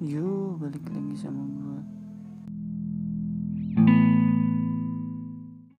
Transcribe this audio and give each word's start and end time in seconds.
yuk 0.00 0.56
balik 0.56 0.80
lagi 0.88 1.12
sama 1.12 1.44
gue 1.44 1.80